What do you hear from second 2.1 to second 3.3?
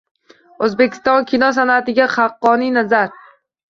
haqqoniy nazar